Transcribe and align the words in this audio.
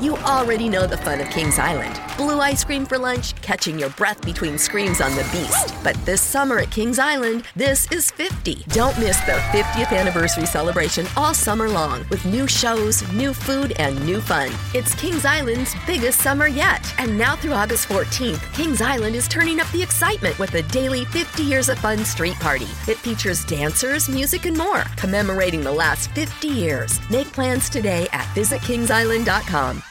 You 0.00 0.16
already 0.16 0.70
know 0.70 0.86
the 0.86 0.96
fun 0.96 1.20
of 1.20 1.28
Kings 1.28 1.58
Island. 1.58 2.00
Blue 2.16 2.40
ice 2.40 2.64
cream 2.64 2.86
for 2.86 2.96
lunch, 2.96 3.34
catching 3.42 3.78
your 3.78 3.90
breath 3.90 4.24
between 4.24 4.56
screams 4.56 5.02
on 5.02 5.14
the 5.14 5.28
beast. 5.30 5.74
But 5.84 5.94
this 6.06 6.22
summer 6.22 6.60
at 6.60 6.70
Kings 6.70 6.98
Island, 6.98 7.44
this 7.54 7.86
is 7.92 8.10
50. 8.12 8.64
Don't 8.68 8.98
miss 8.98 9.20
the 9.26 9.32
50th 9.32 9.94
anniversary 9.94 10.46
celebration 10.46 11.06
all 11.18 11.34
summer 11.34 11.68
long 11.68 12.06
with 12.08 12.24
new 12.24 12.48
shows, 12.48 13.06
new 13.12 13.34
food, 13.34 13.74
and 13.78 14.02
new 14.06 14.22
fun. 14.22 14.50
It's 14.72 14.94
Kings 14.94 15.26
Island's 15.26 15.74
biggest 15.86 16.20
summer 16.20 16.46
yet. 16.46 16.82
And 16.96 17.18
now 17.18 17.36
through 17.36 17.52
August 17.52 17.86
14th, 17.86 18.54
Kings 18.54 18.80
Island 18.80 19.14
is 19.14 19.28
turning 19.28 19.60
up 19.60 19.70
the 19.70 19.82
excitement 19.82 20.38
with 20.38 20.54
a 20.54 20.62
daily 20.62 21.04
50 21.04 21.42
Years 21.42 21.68
of 21.68 21.78
Fun 21.78 22.06
street 22.06 22.36
party. 22.36 22.68
It 22.88 22.96
features 22.96 23.44
dancers, 23.44 24.08
music, 24.08 24.46
and 24.46 24.56
more, 24.56 24.82
commemorating 24.96 25.60
the 25.60 25.72
last 25.72 26.10
50 26.12 26.48
years. 26.48 26.98
Make 27.10 27.30
plans 27.34 27.68
today 27.68 28.08
at 28.12 28.24
visitkingsisland.com. 28.34 29.82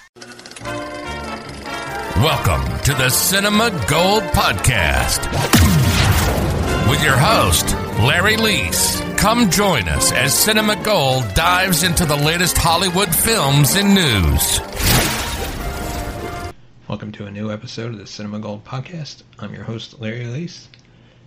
Welcome 2.19 2.77
to 2.79 2.93
the 2.93 3.07
Cinema 3.07 3.69
Gold 3.87 4.23
Podcast 4.23 5.23
with 6.89 7.01
your 7.01 7.15
host, 7.15 7.73
Larry 8.01 8.35
Leese. 8.35 9.17
Come 9.17 9.49
join 9.49 9.87
us 9.87 10.11
as 10.11 10.37
Cinema 10.37 10.75
Gold 10.83 11.33
dives 11.33 11.83
into 11.83 12.05
the 12.05 12.17
latest 12.17 12.57
Hollywood 12.57 13.15
films 13.15 13.75
and 13.75 13.95
news. 13.95 14.59
Welcome 16.89 17.13
to 17.13 17.25
a 17.25 17.31
new 17.31 17.53
episode 17.53 17.93
of 17.93 17.99
the 17.99 18.05
Cinema 18.05 18.39
Gold 18.39 18.65
Podcast. 18.65 19.23
I'm 19.39 19.53
your 19.53 19.63
host, 19.63 20.01
Larry 20.01 20.25
Leese. 20.25 20.67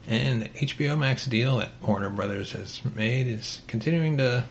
And 0.09 0.43
the 0.43 0.49
HBO 0.51 0.99
Max 0.99 1.25
deal 1.25 1.57
that 1.57 1.71
Warner 1.81 2.11
Brothers 2.11 2.53
has 2.53 2.83
made 2.95 3.29
is 3.29 3.63
continuing 3.67 4.19
to 4.19 4.45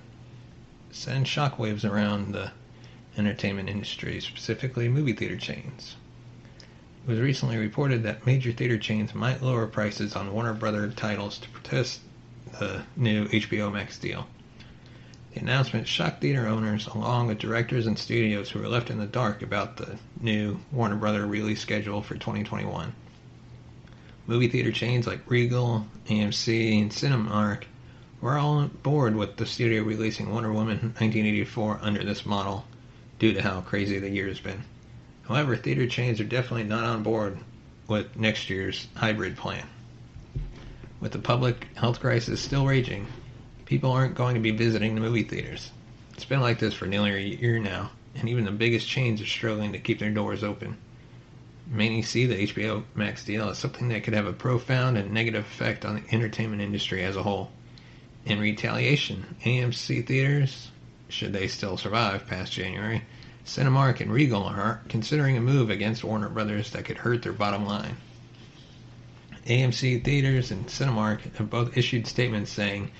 send 0.90 1.28
shockwaves 1.28 1.88
around 1.88 2.34
the 2.34 2.52
entertainment 3.16 3.70
industry, 3.70 4.20
specifically 4.20 4.90
movie 4.90 5.14
theater 5.14 5.38
chains. 5.38 5.98
It 7.04 7.10
was 7.10 7.20
recently 7.20 7.58
reported 7.58 8.04
that 8.04 8.28
major 8.28 8.52
theater 8.52 8.78
chains 8.78 9.16
might 9.16 9.42
lower 9.42 9.66
prices 9.66 10.16
on 10.16 10.32
Warner 10.32 10.54
Brother 10.54 10.88
titles 10.90 11.40
to 11.40 11.50
protest 11.50 12.00
the 12.60 12.84
new 12.96 13.26
HBO 13.28 13.74
Max 13.74 13.98
deal. 13.98 14.28
The 15.34 15.40
announcement 15.40 15.88
shocked 15.88 16.22
theater 16.22 16.46
owners 16.46 16.86
along 16.86 17.26
with 17.26 17.40
directors 17.40 17.88
and 17.88 17.98
studios 17.98 18.52
who 18.52 18.60
were 18.60 18.68
left 18.68 18.92
in 18.92 19.00
the 19.00 19.08
dark 19.08 19.42
about 19.42 19.78
the 19.78 19.98
new 20.20 20.60
Warner 20.72 20.96
Brother 20.96 21.26
release 21.26 21.60
schedule 21.60 22.04
for 22.04 22.14
2021. 22.14 22.94
Movie 24.28 24.48
theater 24.50 24.72
chains 24.72 25.08
like 25.08 25.28
Regal, 25.28 25.88
AMC, 26.08 26.84
and 26.84 26.92
Cinemark 26.92 27.64
were 28.22 28.38
all 28.38 28.58
on 28.58 28.68
board 28.84 29.16
with 29.16 29.38
the 29.38 29.48
studio 29.48 29.82
releasing 29.82 30.32
Wonder 30.32 30.54
Woman 30.54 30.94
1984 31.00 31.80
under 31.82 32.04
this 32.04 32.28
model 32.28 32.64
due 33.18 33.34
to 33.34 33.42
how 33.42 33.62
crazy 33.62 33.98
the 33.98 34.10
year 34.10 34.28
has 34.28 34.40
been. 34.40 34.64
However, 35.32 35.56
theater 35.56 35.88
chains 35.88 36.20
are 36.20 36.26
definitely 36.26 36.66
not 36.66 36.84
on 36.84 37.04
board 37.04 37.38
with 37.88 38.18
next 38.18 38.50
year's 38.50 38.90
hybrid 38.98 39.38
plan. 39.38 39.66
With 41.00 41.14
the 41.14 41.20
public 41.20 41.70
health 41.76 42.02
crisis 42.02 42.42
still 42.42 42.66
raging, 42.66 43.08
people 43.64 43.94
aren't 43.94 44.16
going 44.16 44.34
to 44.36 44.42
be 44.42 44.52
visiting 44.52 44.94
the 44.94 45.00
movie 45.00 45.24
theaters. 45.24 45.72
It's 46.16 46.26
been 46.26 46.42
like 46.42 46.60
this 46.60 46.74
for 46.74 46.86
nearly 46.86 47.12
a 47.12 47.38
year 47.38 47.60
now, 47.60 47.92
and 48.14 48.28
even 48.28 48.44
the 48.44 48.52
biggest 48.52 48.90
chains 48.90 49.22
are 49.22 49.26
struggling 49.26 49.72
to 49.72 49.80
keep 49.80 50.00
their 50.00 50.12
doors 50.12 50.44
open. 50.44 50.76
Many 51.66 52.02
see 52.02 52.26
the 52.26 52.48
HBO 52.48 52.84
Max 52.94 53.24
deal 53.24 53.48
as 53.48 53.58
something 53.58 53.88
that 53.88 54.04
could 54.04 54.14
have 54.14 54.28
a 54.28 54.34
profound 54.34 54.98
and 54.98 55.14
negative 55.14 55.46
effect 55.46 55.86
on 55.86 55.96
the 55.96 56.14
entertainment 56.14 56.62
industry 56.62 57.06
as 57.06 57.16
a 57.16 57.24
whole. 57.24 57.54
In 58.26 58.38
retaliation, 58.42 59.38
AMC 59.46 60.06
theaters, 60.06 60.72
should 61.08 61.32
they 61.32 61.48
still 61.48 61.78
survive 61.78 62.28
past 62.28 62.52
January, 62.52 63.04
Cinemark 63.44 64.00
and 64.00 64.12
Regal 64.12 64.44
are 64.44 64.82
considering 64.88 65.36
a 65.36 65.42
move 65.42 65.72
against 65.72 66.04
Warner 66.04 66.30
Brothers 66.30 66.70
that 66.72 66.86
could 66.86 67.00
hurt 67.00 67.24
their 67.24 67.34
bottom 67.34 67.66
line. 67.66 67.98
AMC 69.48 70.04
Theaters 70.04 70.52
and 70.52 70.68
Cinemark 70.68 71.22
have 71.38 71.50
both 71.50 71.76
issued 71.76 72.06
statements 72.06 72.52
saying 72.52 72.92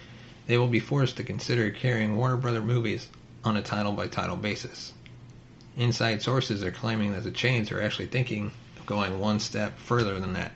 they 0.48 0.58
will 0.58 0.68
be 0.68 0.80
forced 0.80 1.18
to 1.18 1.24
consider 1.24 1.70
carrying 1.70 2.16
Warner 2.16 2.38
Brother 2.38 2.62
movies 2.62 3.08
on 3.44 3.56
a 3.56 3.62
title 3.62 3.92
by 3.92 4.08
title 4.08 4.36
basis. 4.36 4.94
Inside 5.78 6.24
sources 6.24 6.64
are 6.64 6.72
claiming 6.72 7.12
that 7.14 7.24
the 7.24 7.30
chains 7.30 7.72
are 7.72 7.82
actually 7.82 8.08
thinking 8.08 8.52
of 8.80 8.86
going 8.88 9.20
one 9.20 9.40
step 9.40 9.78
further 9.78 10.20
than 10.20 10.34
that. 10.34 10.54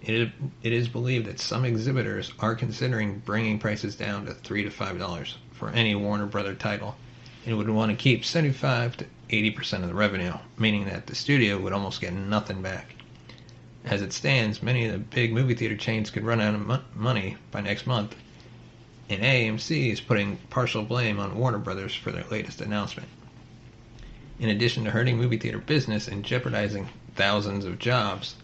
It, 0.00 0.32
is 0.62 0.88
believed 0.88 1.26
that 1.26 1.40
some 1.40 1.66
exhibitors 1.66 2.32
are 2.38 2.54
considering 2.54 3.18
bringing 3.18 3.58
prices 3.58 3.94
down 3.96 4.24
to 4.24 4.32
3 4.32 4.64
to 4.64 4.70
$5 4.70 5.34
for 5.52 5.68
any 5.68 5.94
Warner 5.94 6.24
Brother 6.24 6.54
title 6.54 6.96
and 7.46 7.56
would 7.56 7.70
want 7.70 7.90
to 7.90 7.96
keep 7.96 8.24
75 8.24 8.96
to 8.98 9.06
80% 9.30 9.82
of 9.82 9.88
the 9.88 9.94
revenue, 9.94 10.34
meaning 10.58 10.84
that 10.86 11.06
the 11.06 11.14
studio 11.14 11.58
would 11.58 11.72
almost 11.72 12.00
get 12.00 12.12
nothing 12.12 12.62
back. 12.62 12.94
As 13.84 14.02
it 14.02 14.12
stands, 14.12 14.62
many 14.62 14.84
of 14.84 14.92
the 14.92 14.98
big 14.98 15.32
movie 15.32 15.54
theater 15.54 15.76
chains 15.76 16.10
could 16.10 16.24
run 16.24 16.40
out 16.40 16.54
of 16.54 16.66
mo- 16.66 16.82
money 16.94 17.36
by 17.50 17.60
next 17.60 17.86
month, 17.86 18.14
and 19.08 19.22
AMC 19.22 19.90
is 19.90 20.00
putting 20.00 20.36
partial 20.50 20.82
blame 20.82 21.18
on 21.18 21.38
Warner 21.38 21.58
Brothers 21.58 21.94
for 21.94 22.12
their 22.12 22.24
latest 22.30 22.60
announcement. 22.60 23.08
In 24.38 24.50
addition 24.50 24.84
to 24.84 24.90
hurting 24.90 25.16
movie 25.16 25.38
theater 25.38 25.58
business 25.58 26.08
and 26.08 26.24
jeopardizing 26.24 26.88
thousands 27.14 27.64
of 27.64 27.78
jobs, 27.78 28.36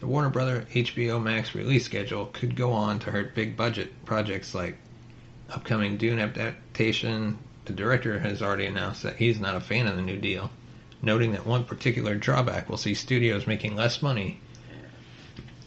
the 0.00 0.06
Warner 0.06 0.30
Brother 0.30 0.66
HBO 0.72 1.20
Max 1.22 1.54
release 1.54 1.84
schedule 1.84 2.26
could 2.26 2.54
go 2.54 2.72
on 2.72 2.98
to 3.00 3.10
hurt 3.10 3.34
big 3.34 3.56
budget 3.56 3.92
projects 4.04 4.54
like 4.54 4.76
upcoming 5.50 5.96
Dune 5.96 6.18
adaptation, 6.18 7.38
the 7.68 7.74
director 7.74 8.18
has 8.18 8.42
already 8.42 8.64
announced 8.64 9.02
that 9.02 9.16
he's 9.16 9.38
not 9.38 9.54
a 9.54 9.60
fan 9.60 9.86
of 9.86 9.94
the 9.94 10.02
new 10.02 10.16
deal, 10.16 10.50
noting 11.02 11.32
that 11.32 11.46
one 11.46 11.64
particular 11.64 12.14
drawback 12.14 12.68
will 12.68 12.78
see 12.78 12.94
studios 12.94 13.46
making 13.46 13.76
less 13.76 14.00
money 14.02 14.40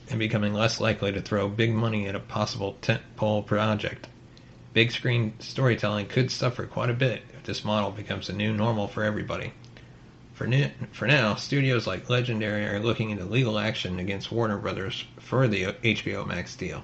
and 0.09 0.17
becoming 0.17 0.51
less 0.53 0.81
likely 0.81 1.11
to 1.11 1.21
throw 1.21 1.47
big 1.47 1.71
money 1.71 2.07
at 2.07 2.15
a 2.15 2.19
possible 2.19 2.75
tentpole 2.81 3.45
project. 3.45 4.07
Big 4.73 4.91
screen 4.91 5.33
storytelling 5.39 6.07
could 6.07 6.31
suffer 6.31 6.65
quite 6.65 6.89
a 6.89 6.93
bit 6.93 7.21
if 7.33 7.43
this 7.43 7.63
model 7.63 7.91
becomes 7.91 8.29
a 8.29 8.33
new 8.33 8.51
normal 8.51 8.87
for 8.87 9.03
everybody. 9.03 9.53
For, 10.33 10.47
new, 10.47 10.71
for 10.91 11.05
now, 11.05 11.35
studios 11.35 11.85
like 11.85 12.09
Legendary 12.09 12.65
are 12.65 12.79
looking 12.79 13.11
into 13.11 13.25
legal 13.25 13.59
action 13.59 13.99
against 13.99 14.31
Warner 14.31 14.57
Brothers 14.57 15.05
for 15.19 15.47
the 15.47 15.65
HBO 15.65 16.25
Max 16.25 16.55
deal. 16.55 16.83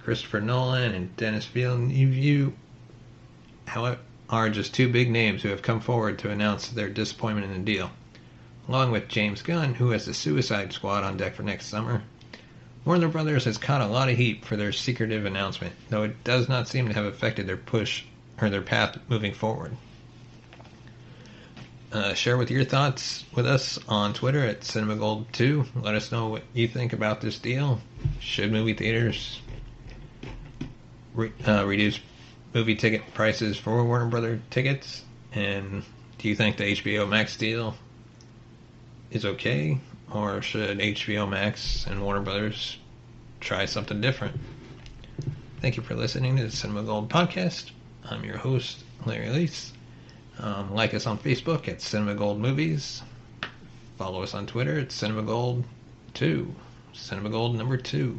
Christopher 0.00 0.42
Nolan 0.42 0.92
and 0.92 1.16
Denis 1.16 1.46
Villeneuve 1.46 2.52
are 4.28 4.50
just 4.50 4.74
two 4.74 4.88
big 4.88 5.10
names 5.10 5.42
who 5.42 5.48
have 5.48 5.62
come 5.62 5.80
forward 5.80 6.18
to 6.18 6.30
announce 6.30 6.68
their 6.68 6.88
disappointment 6.88 7.46
in 7.46 7.52
the 7.52 7.72
deal. 7.72 7.90
along 8.68 8.90
with 8.90 9.08
James 9.08 9.42
Gunn, 9.42 9.74
who 9.74 9.90
has 9.90 10.06
the 10.06 10.14
Suicide 10.14 10.72
Squad 10.72 11.04
on 11.04 11.16
deck 11.16 11.34
for 11.34 11.42
next 11.42 11.66
summer. 11.66 12.02
Warner 12.84 13.08
Brothers 13.08 13.44
has 13.44 13.58
caught 13.58 13.80
a 13.80 13.86
lot 13.86 14.08
of 14.08 14.16
heat 14.16 14.44
for 14.44 14.56
their 14.56 14.72
secretive 14.72 15.24
announcement, 15.24 15.74
though 15.88 16.04
it 16.04 16.22
does 16.24 16.48
not 16.48 16.68
seem 16.68 16.88
to 16.88 16.94
have 16.94 17.04
affected 17.04 17.46
their 17.46 17.56
push 17.56 18.04
or 18.40 18.50
their 18.50 18.62
path 18.62 18.98
moving 19.08 19.34
forward. 19.34 19.76
Uh, 21.92 22.14
share 22.14 22.36
with 22.36 22.50
your 22.50 22.64
thoughts 22.64 23.24
with 23.34 23.46
us 23.46 23.78
on 23.88 24.12
Twitter 24.12 24.44
at 24.44 24.60
CinemaGold2. 24.60 25.82
Let 25.82 25.94
us 25.94 26.12
know 26.12 26.28
what 26.28 26.42
you 26.52 26.68
think 26.68 26.92
about 26.92 27.20
this 27.20 27.38
deal. 27.38 27.80
Should 28.20 28.52
movie 28.52 28.74
theaters 28.74 29.40
re- 31.14 31.32
uh, 31.46 31.64
reduce 31.64 31.98
movie 32.56 32.74
ticket 32.74 33.02
prices 33.12 33.58
for 33.58 33.84
Warner 33.84 34.06
Brother 34.06 34.40
tickets? 34.48 35.04
And 35.34 35.82
do 36.16 36.26
you 36.26 36.34
think 36.34 36.56
the 36.56 36.64
HBO 36.64 37.06
Max 37.06 37.36
deal 37.36 37.76
is 39.10 39.26
okay? 39.26 39.78
Or 40.10 40.40
should 40.40 40.78
HBO 40.78 41.28
Max 41.28 41.86
and 41.86 42.02
Warner 42.02 42.22
Brothers 42.22 42.78
try 43.40 43.66
something 43.66 44.00
different? 44.00 44.40
Thank 45.60 45.76
you 45.76 45.82
for 45.82 45.94
listening 45.94 46.38
to 46.38 46.44
the 46.44 46.50
Cinema 46.50 46.84
Gold 46.84 47.10
podcast. 47.10 47.72
I'm 48.06 48.24
your 48.24 48.38
host, 48.38 48.84
Larry 49.04 49.26
Leese. 49.26 49.72
Um, 50.38 50.74
like 50.74 50.94
us 50.94 51.06
on 51.06 51.18
Facebook 51.18 51.68
at 51.68 51.82
Cinema 51.82 52.14
Gold 52.14 52.40
Movies. 52.40 53.02
Follow 53.98 54.22
us 54.22 54.32
on 54.32 54.46
Twitter 54.46 54.80
at 54.80 54.92
Cinema 54.92 55.24
Gold 55.24 55.62
2. 56.14 56.54
Cinema 56.94 57.28
Gold 57.28 57.54
number 57.54 57.76
2. 57.76 58.18